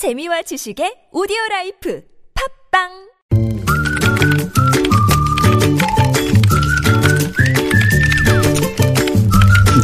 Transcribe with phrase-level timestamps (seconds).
[0.00, 2.00] 재미와 지식의 오디오 라이프.
[2.32, 3.09] 팟빵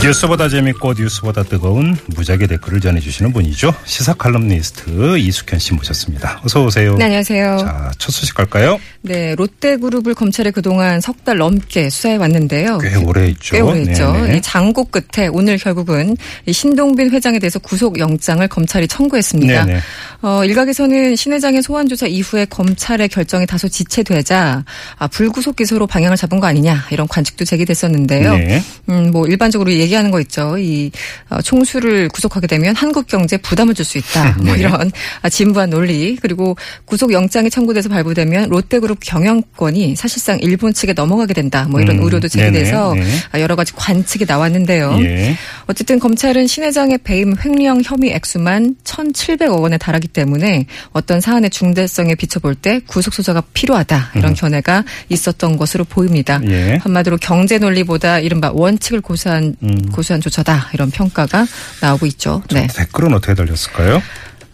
[0.07, 3.75] 뉴스보다 재밌고 뉴스보다 뜨거운 무적의 댓글을 전해주시는 분이죠.
[3.85, 6.43] 시사 칼럼니스트 이숙현 씨 모셨습니다.
[6.45, 6.95] 어서 오세요.
[6.97, 7.57] 네, 안녕하세요.
[7.59, 8.79] 자, 첫 소식 갈까요?
[9.03, 12.79] 네, 롯데그룹을 검찰이 그동안 석 달 넘게 수사해 왔는데요.
[12.79, 13.57] 꽤 오래 했죠.
[13.57, 14.13] 꽤 오래 했죠.
[14.13, 14.37] 네네.
[14.37, 19.65] 이 장고 끝에 오늘 결국은 이 신동빈 회장에 대해서 구속 영장을 검찰이 청구했습니다.
[19.65, 19.81] 네네.
[20.23, 24.65] 어, 일각에서는 신 회장의 소환 조사 이후에 검찰의 결정이 다소 지체되자
[24.99, 28.37] 아, 불구속 기소로 방향을 잡은 거 아니냐 이런 관측도 제기됐었는데요.
[28.37, 28.63] 네.
[28.89, 30.59] 음, 뭐 일반적으로 얘기 하는 거 있죠.
[30.59, 30.91] 이
[31.31, 34.37] 어, 총수를 구속하게 되면 한국 경제에 부담을 줄 수 있다.
[34.43, 34.61] 뭐 네.
[34.67, 34.91] 이런
[35.23, 36.17] 아, 진부한 논리.
[36.21, 41.67] 그리고 구속 영장이 청구돼서 발부되면 롯데그룹 경영권이 사실상 일본 측에 넘어가게 된다.
[41.71, 43.07] 뭐 이런 음, 우려도 제기돼서 네네.
[43.07, 43.11] 네.
[43.33, 44.99] 아, 여러 가지 관측이 나왔는데요.
[45.01, 45.37] 예.
[45.67, 52.17] 어쨌든 검찰은 신 회장의 배임 횡령 혐의 액수만 1,700억 원에 달하기 때문에 어떤 사안의 중대성에
[52.17, 56.39] 비춰볼 때 구속 수사가 필요하다 이런 견해가 있었던 것으로 보입니다.
[56.39, 56.51] 음.
[56.51, 56.79] 예.
[56.83, 59.86] 한마디로 경제 논리보다 이른바 원칙을 고수한 음.
[59.91, 61.47] 고수한 조처다 이런 평가가
[61.81, 62.43] 나오고 있죠.
[62.53, 62.67] 네.
[62.75, 64.03] 댓글은 어떻게 달렸을까요?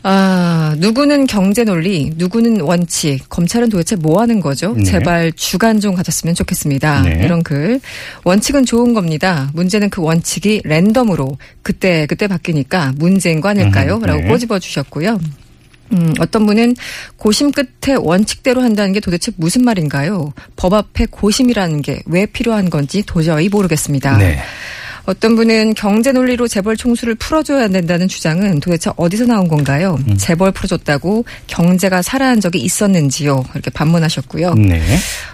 [0.04, 3.28] 아, 누구는 경제 논리, 누구는 원칙.
[3.28, 4.74] 검찰은 도대체 뭐 하는 거죠?
[4.76, 4.82] 네.
[4.82, 7.02] 제발 주간 좀 가졌으면 좋겠습니다.
[7.02, 7.20] 네.
[7.24, 7.80] 이런 글.
[8.24, 9.48] 원칙은 좋은 겁니다.
[9.54, 13.96] 문제는 그 원칙이 랜덤으로 그때 그때 바뀌니까 문제인 거 아닐까요?
[13.98, 14.26] 음, 라고 네.
[14.26, 15.20] 꼬집어 주셨고요.
[15.92, 16.74] 음, 어떤 분은
[17.16, 20.32] 고심 끝에 원칙대로 한다는 게 도대체 무슨 말인가요?
[20.56, 24.16] 법 앞에 고심이라는 게 왜 필요한 건지 도저히 모르겠습니다.
[24.16, 24.40] 네.
[25.04, 29.98] 어떤 분은 경제 논리로 재벌 총수를 풀어줘야 된다는 주장은 도대체 어디서 나온 건가요?
[30.08, 30.16] 음.
[30.16, 33.44] 재벌 풀어줬다고 경제가 살아난 적이 있었는지요?
[33.54, 34.54] 이렇게 반문하셨고요.
[34.54, 34.80] 네.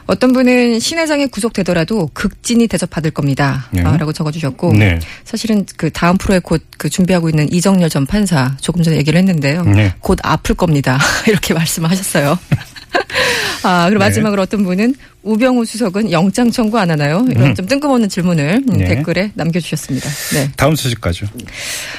[0.07, 3.67] 어떤 분은 신 회장이 구속되더라도 극진히 대접받을 겁니다.
[3.71, 3.83] 네.
[3.83, 4.73] 아, 라고 적어주셨고.
[4.75, 4.99] 네.
[5.25, 9.65] 사실은 그 다음 프로에 곧 그 준비하고 있는 이정열 전 판사 조금 전에 얘기를 했는데요.
[9.65, 9.93] 네.
[9.99, 10.99] 곧 아플 겁니다.
[11.27, 12.39] 이렇게 말씀하셨어요.
[13.65, 14.07] 아, 그리고 네.
[14.07, 14.95] 마지막으로 어떤 분은
[15.29, 17.27] 우병우 수석은 영장 청구 안 하나요?
[17.29, 17.55] 이런 음.
[17.55, 18.87] 좀 뜬금없는 질문을 음, 네.
[18.87, 20.09] 댓글에 남겨주셨습니다.
[20.33, 20.51] 네.
[20.57, 21.27] 다음 소식 가죠.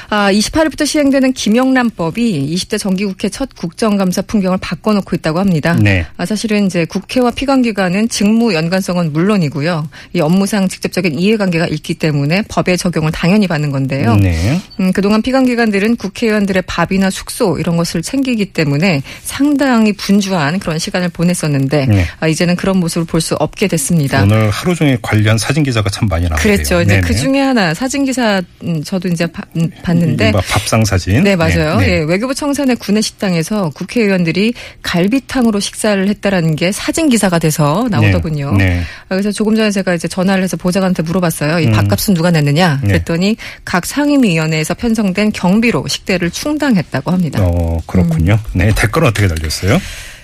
[0.08, 5.78] 아, 28일부터 시행되는 김영란법이 20대 정기국회 첫 국정감사 풍경을 바꿔놓고 있다고 합니다.
[5.80, 6.04] 네.
[6.16, 9.88] 아, 사실은 이제 국회와 피감기관은 직무 연관성은 물론이고요.
[10.14, 14.16] 이 업무상 직접적인 이해관계가 있기 때문에 법의 적용을 당연히 받는 건데요.
[14.16, 14.60] 네.
[14.80, 21.86] 음, 그동안 피감기관들은 국회의원들의 밥이나 숙소 이런 것을 챙기기 때문에 상당히 분주한 그런 시간을 보냈었는데
[21.86, 22.06] 네.
[22.18, 24.22] 아, 이제는 그런 모습을 볼수 없게 됐습니다.
[24.22, 26.42] 오늘 하루 종일 관련 사진 기사가 참 많이 나왔대요.
[26.54, 26.80] 그랬죠.
[26.80, 27.00] 이제.
[27.00, 31.22] 그 중에 하나 사진 기사 음, 저도 이제 봐- 음, 봤는데 이른바 밥상 사진.
[31.22, 31.76] 네, 맞아요.
[31.78, 31.88] 네.
[31.88, 38.52] 예, 외교부 청산의 구내 식당에서 국회의원들이 갈비탕으로 식사를 했다라는 게 사진 기사가 돼서 나오더군요.
[38.56, 38.64] 네.
[38.64, 38.80] 네.
[39.08, 41.58] 아, 그래서 조금 전에 제가 이제 전화를 해서 보좌관한테 물어봤어요.
[41.60, 41.72] 이 음.
[41.72, 42.80] 밥값은 누가 냈느냐?
[42.82, 42.88] 네.
[42.88, 47.40] 그랬더니 각 상임위원회에서 편성된 경비로 식대를 충당했다고 합니다.
[47.42, 48.34] 어, 그렇군요.
[48.54, 48.58] 음.
[48.58, 48.72] 네.
[48.74, 49.78] 댓글은 어떻게 달렸어요?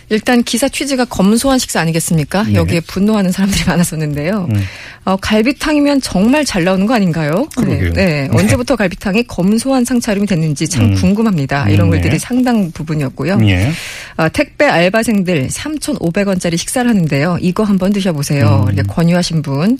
[0.08, 2.44] 일단 기사 취지가 검소한 식사 아니겠습니까?
[2.44, 2.54] 네.
[2.54, 4.46] 여기에 분노하는 사람들이 많았었는데요.
[4.50, 4.62] 음.
[5.04, 7.48] 어, 갈비탕이면 정말 잘 나오는 거 아닌가요?
[7.56, 7.92] 그러게요.
[7.92, 8.28] 네.
[8.28, 8.28] 네.
[8.32, 10.94] 언제부터 갈비탕이 검소한 상차림이 됐는지 참 음.
[10.94, 11.68] 궁금합니다.
[11.68, 12.00] 이런 음, 네.
[12.00, 13.38] 글들이 상당 부분이었고요.
[13.42, 13.70] 예.
[14.16, 17.38] 어, 택배 알바생들 3,500원짜리 식사를 하는데요.
[17.40, 18.64] 이거 한번 드셔보세요.
[18.66, 18.72] 음.
[18.72, 19.78] 이렇게 권유하신 분.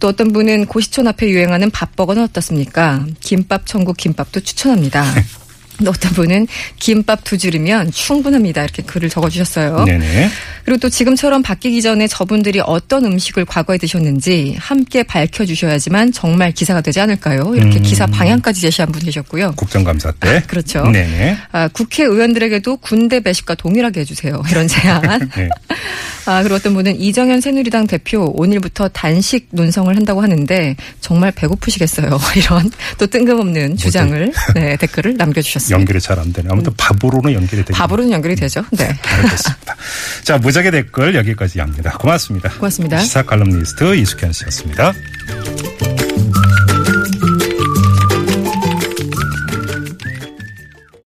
[0.00, 3.06] 또 어떤 분은 고시촌 앞에 유행하는 밥버거는 어떻습니까?
[3.20, 5.04] 김밥 천국 김밥도 추천합니다.
[5.84, 6.46] 또 어떤 분은
[6.78, 8.62] 김밥 두 줄이면 충분합니다.
[8.62, 9.84] 이렇게 글을 적어주셨어요.
[9.84, 10.30] 네네.
[10.64, 17.00] 그리고 또 지금처럼 바뀌기 전에 저분들이 어떤 음식을 과거에 드셨는지 함께 밝혀주셔야지만 정말 기사가 되지
[17.00, 17.54] 않을까요?
[17.54, 17.82] 이렇게 음.
[17.82, 19.52] 기사 방향까지 제시한 분 계셨고요.
[19.56, 20.42] 국정감사 때.
[20.46, 20.82] 그렇죠.
[20.84, 21.36] 네네.
[21.52, 24.42] 아, 국회의원들에게도 군대 배식과 동일하게 해주세요.
[24.50, 25.02] 이런 제안.
[25.36, 25.48] 네.
[26.26, 32.18] 아, 그리고 어떤 분은 이정현 새누리당 대표 오늘부터 단식 논성을 한다고 하는데 정말 배고프시겠어요.
[32.36, 35.78] 이런 또 뜬금없는 주장을 네, 댓글을 남겨주셨습니다.
[35.78, 36.48] 연결이 잘 안 되네.
[36.52, 37.72] 아무튼 밥으로는 연결이 되죠.
[37.74, 38.62] 밥으로는 연결이 되죠.
[38.72, 38.84] 네.
[39.02, 39.76] 알겠습니다.
[40.22, 41.96] 자, 무작위 댓글 여기까지 합니다.
[41.98, 42.50] 고맙습니다.
[42.50, 42.98] 고맙습니다.
[42.98, 44.92] 시사 칼럼니스트 이숙현 씨였습니다.